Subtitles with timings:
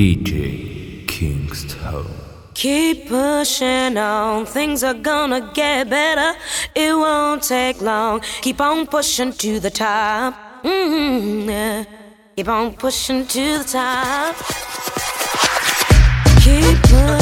[0.00, 2.08] DJ Kingstone.
[2.54, 6.38] Keep pushing on, things are gonna get better.
[6.74, 8.22] It won't take long.
[8.40, 10.32] Keep on pushing to the top.
[10.64, 11.84] Mm-hmm, yeah.
[12.34, 14.36] Keep on pushing to the top.
[16.44, 17.19] Keep pushing.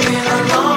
[0.00, 0.71] feeling alone.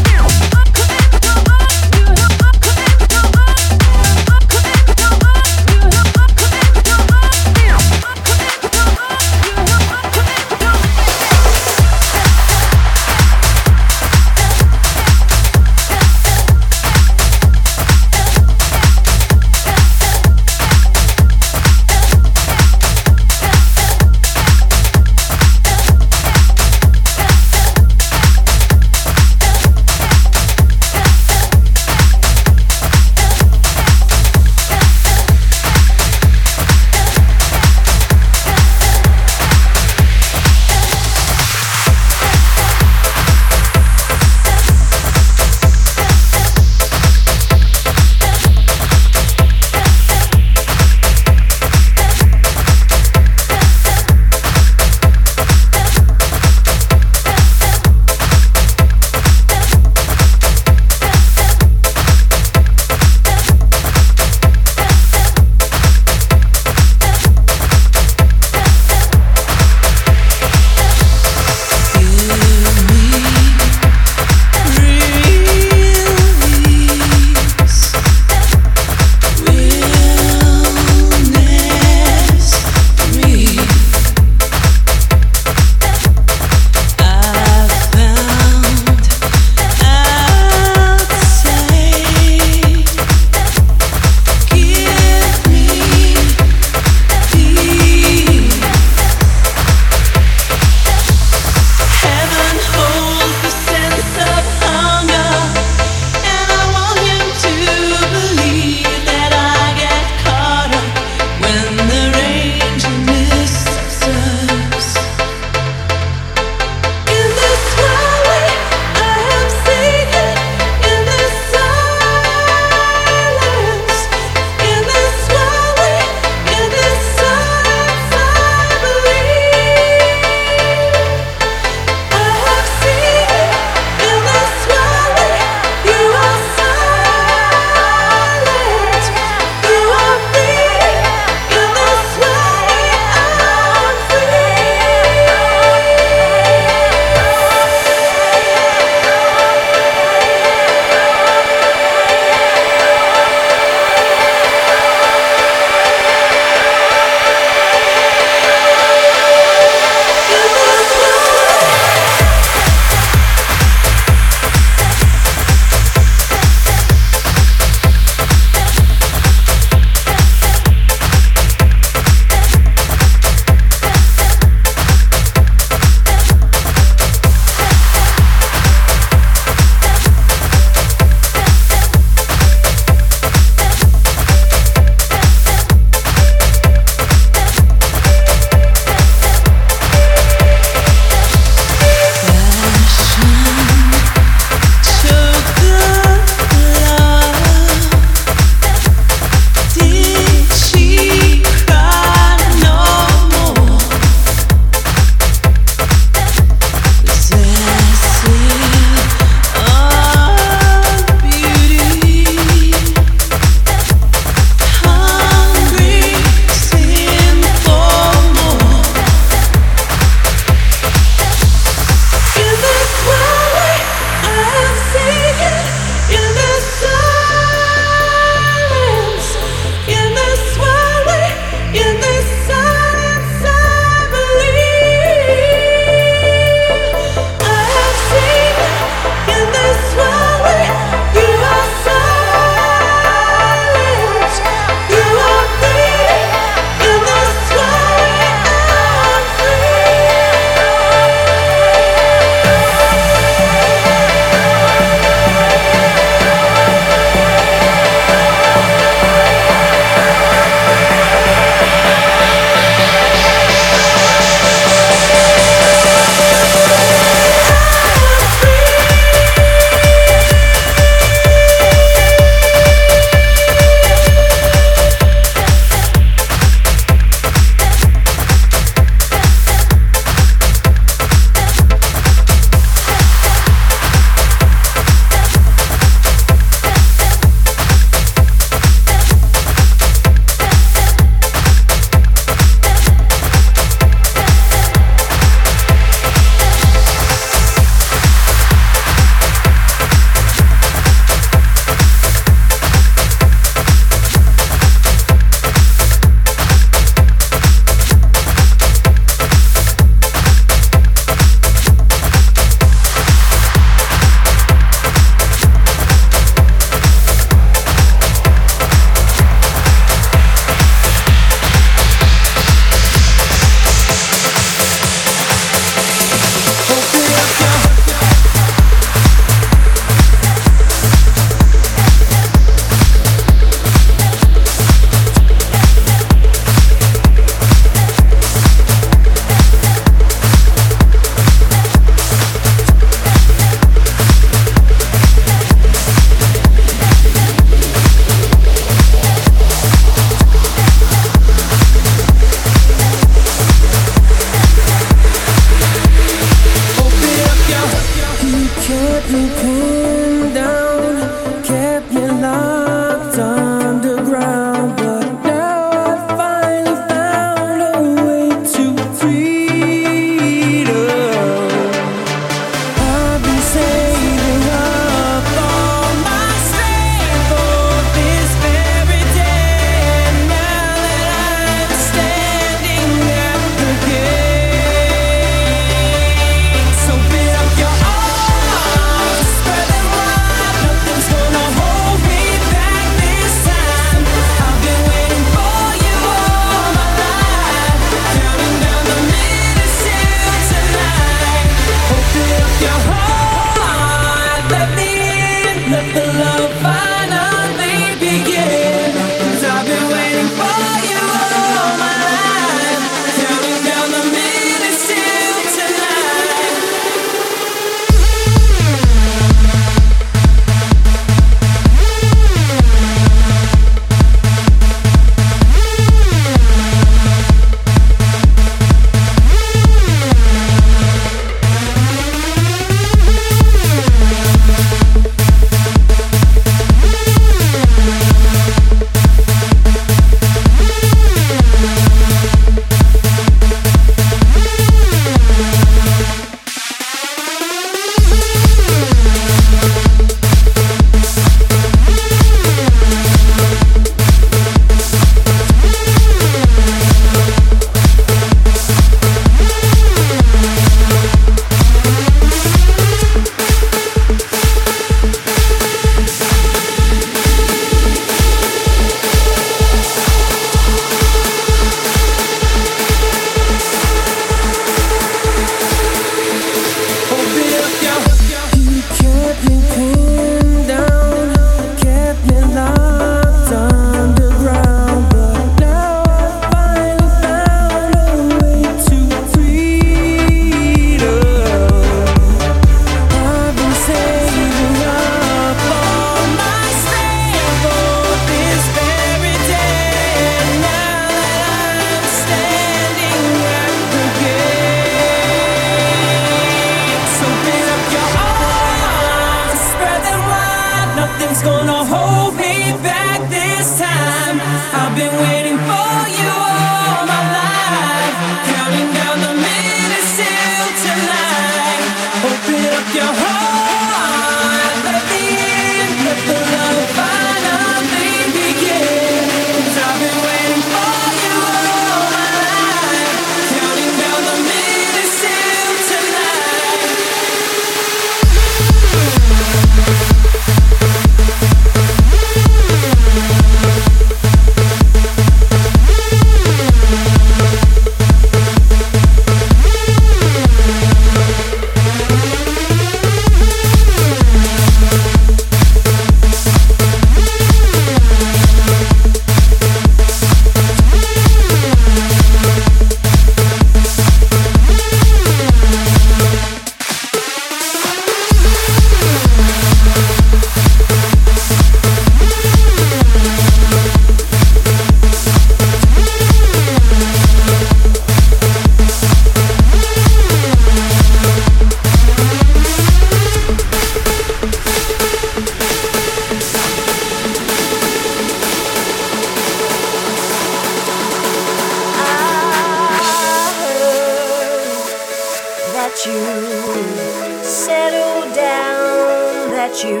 [599.60, 600.00] that you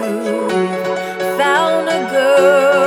[1.36, 2.79] found a girl.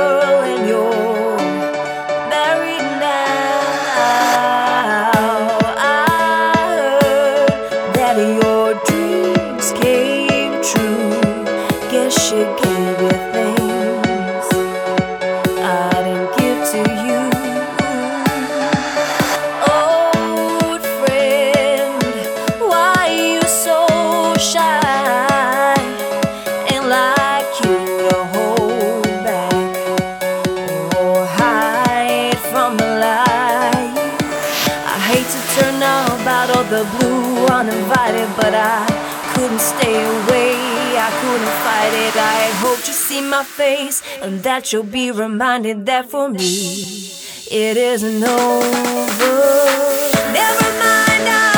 [43.34, 46.84] my face, and that you'll be reminded that for me,
[47.50, 49.34] it isn't over.
[50.40, 51.53] Never mind, I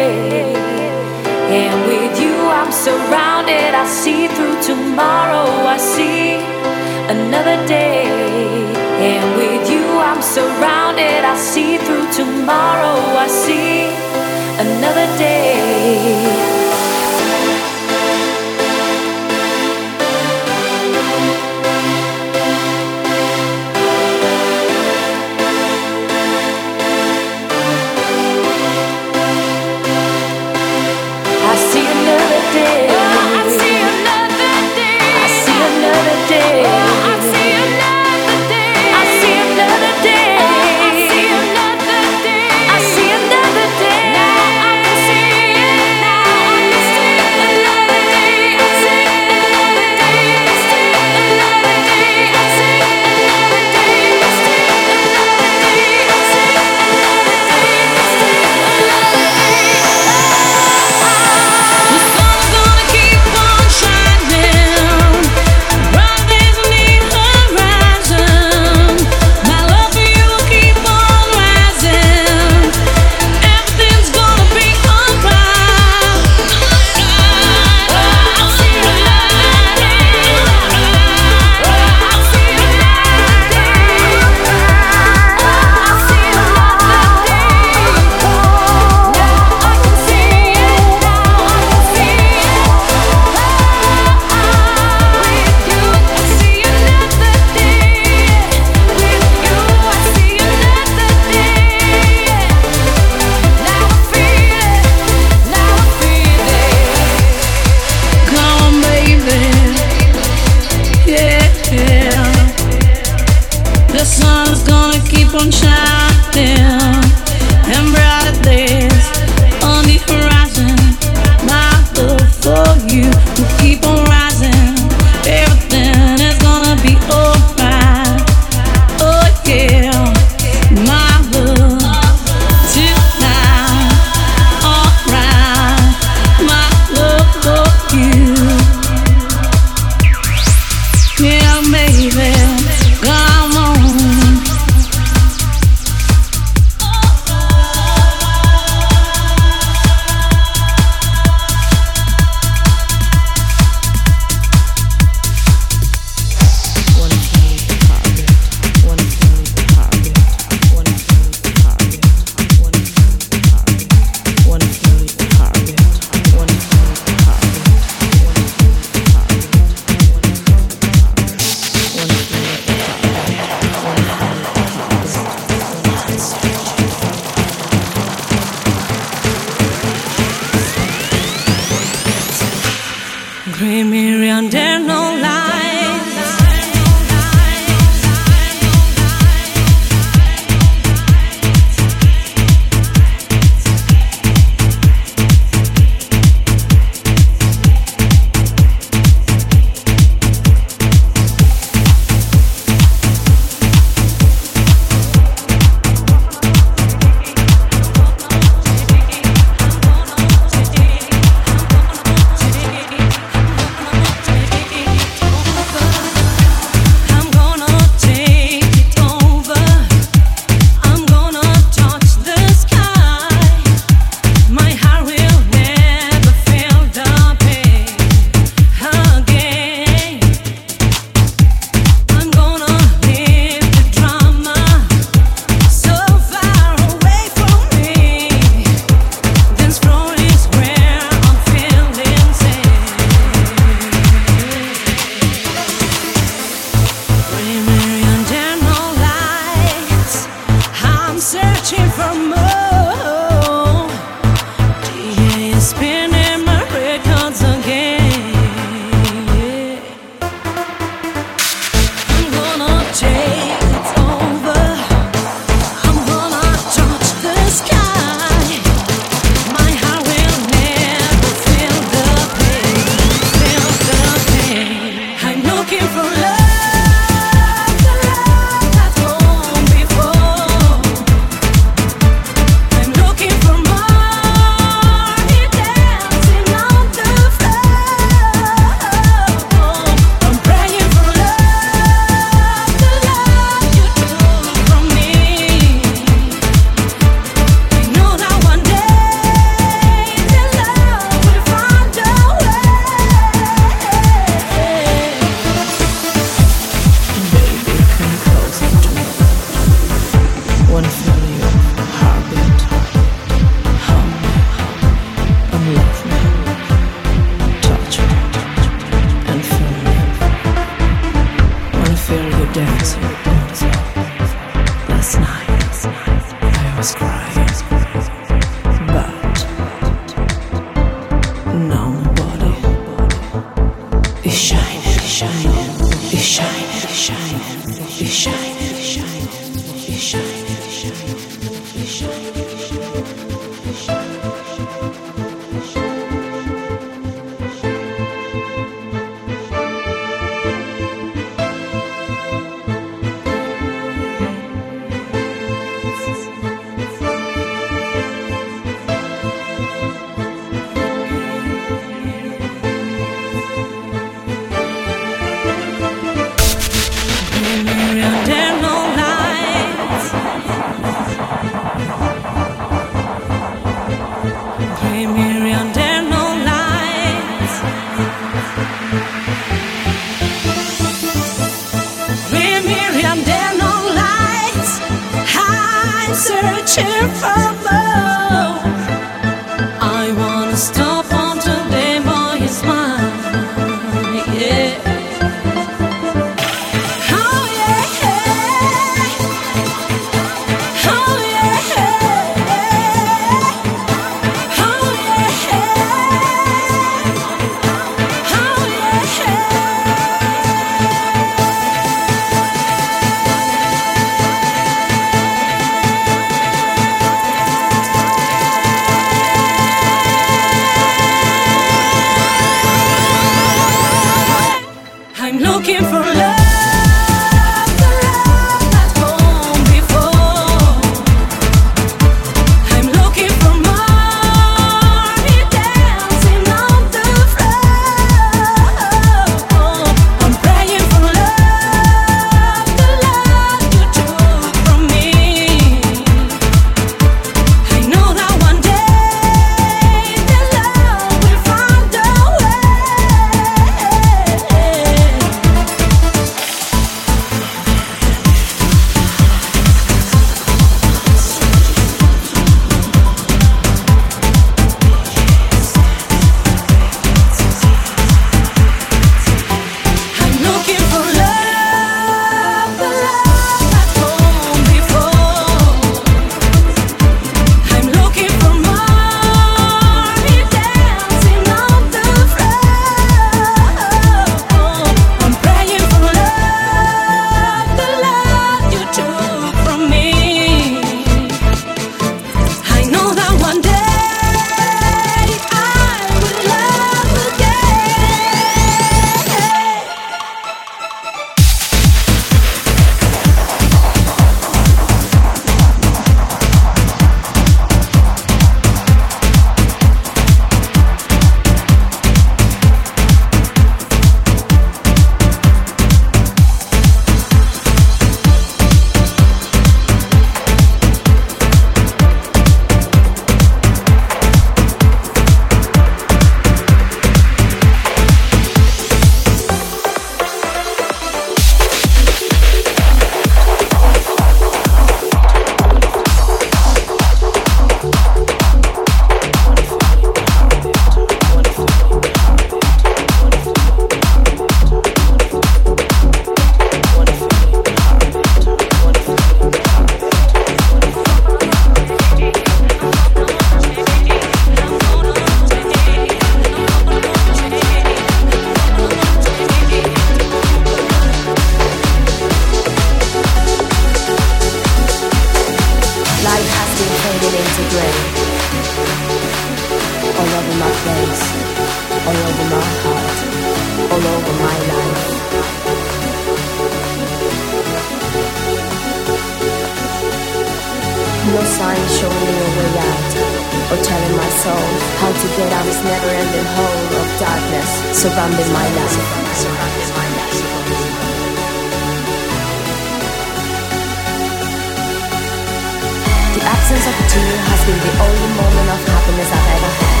[597.68, 600.00] been the only moment of happiness I've ever had.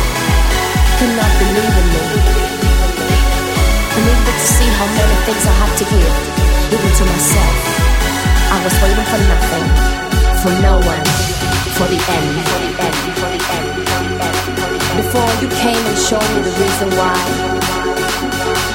[0.96, 2.04] Cannot believe in me.
[3.92, 6.14] Unable to see how many things I have to give,
[6.72, 7.56] even to myself.
[8.56, 9.66] I was waiting for nothing,
[10.40, 11.04] for no one,
[11.76, 12.72] for the end, for the
[13.52, 13.68] end.
[15.04, 17.20] Before you came and showed me the reason why.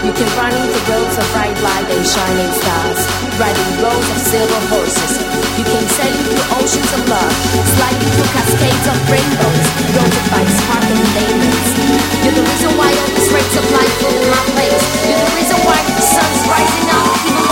[0.06, 3.02] You can run into roads of bright light and shining stars,
[3.42, 7.34] riding rows of silver horses you can sail through oceans of love,
[7.78, 11.70] sliding through cascades of rainbows, routed by sparkling diamonds.
[12.26, 14.84] You're the reason why all these rays of light in my place.
[15.06, 17.43] You're the reason why the sun's rising up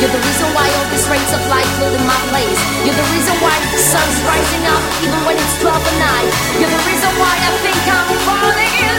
[0.00, 2.56] You're the reason why all these rays of light flood in my place.
[2.86, 6.32] You're the reason why the sun's rising up even when it's 12 at night.
[6.56, 8.96] You're the reason why I think I'm falling in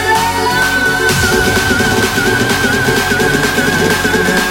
[4.38, 4.41] love.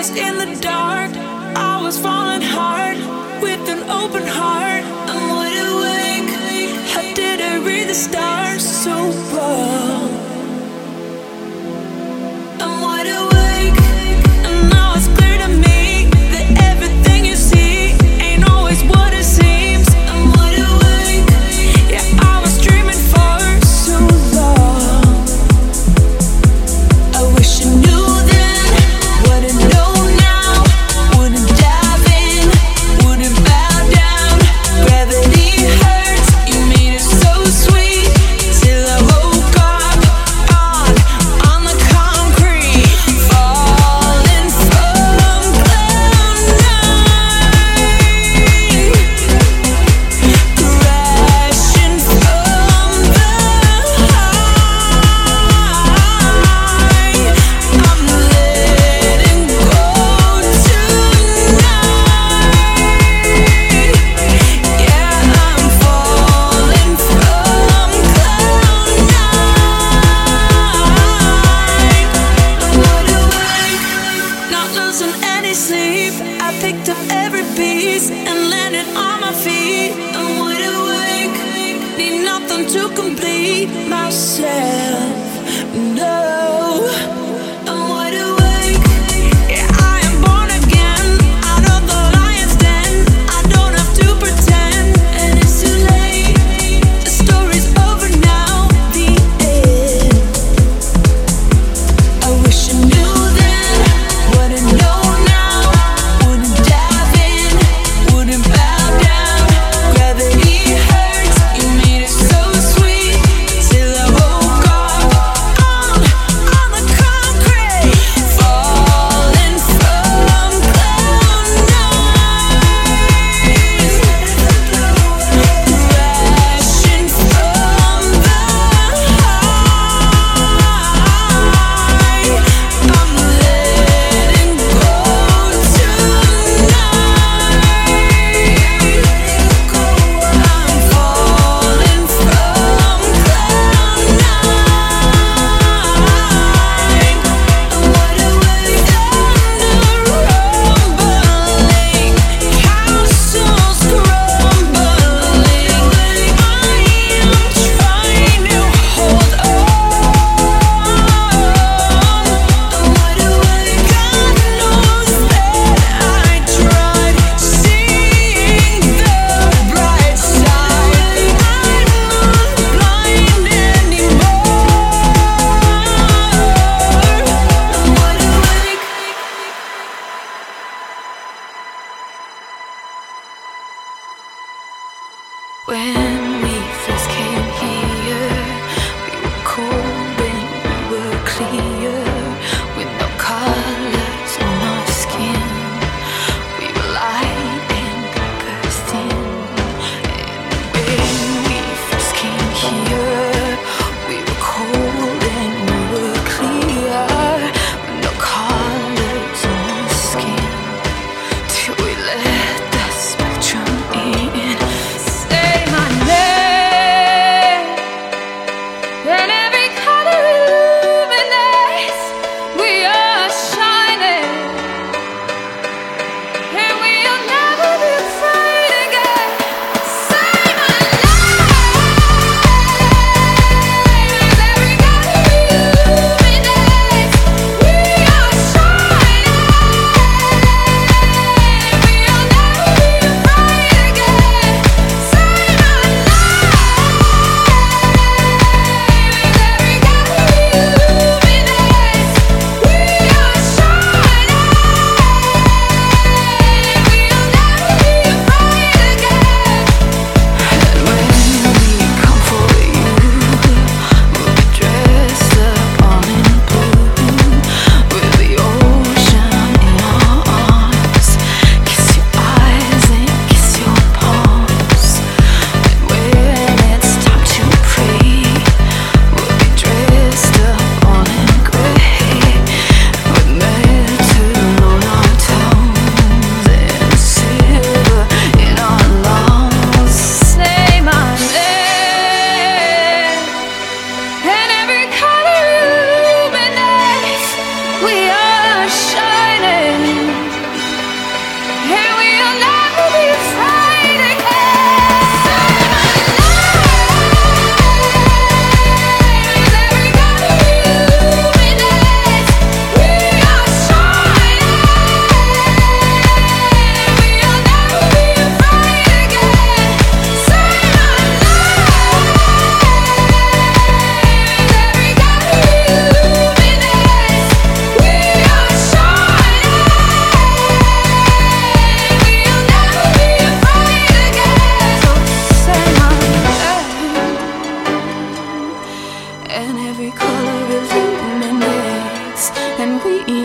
[0.00, 1.10] was in the dark,
[1.54, 2.96] I was falling hard
[3.42, 4.82] with an open heart.
[5.10, 6.30] I'm wide awake.
[6.94, 8.96] How did I read the stars so
[9.34, 9.89] well?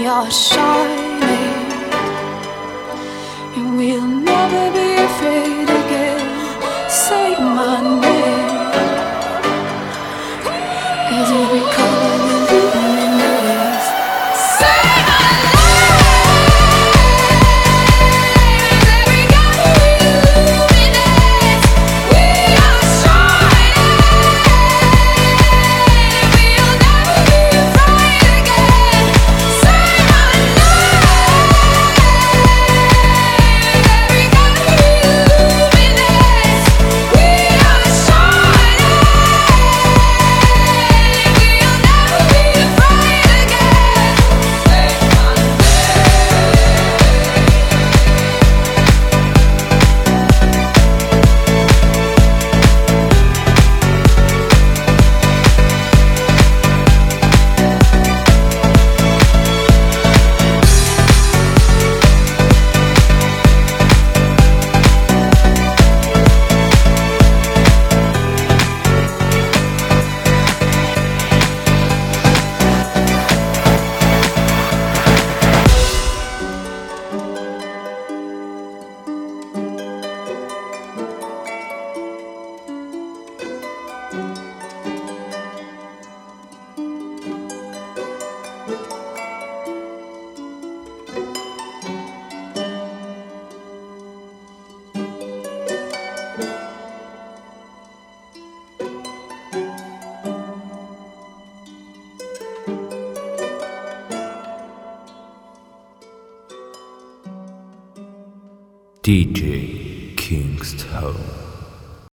[0.06, 1.72] we are shining,
[3.56, 6.90] and we'll never be afraid again.
[6.90, 8.45] Say my name.